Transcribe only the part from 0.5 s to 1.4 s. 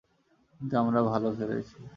কিন্তু আমরা ভালো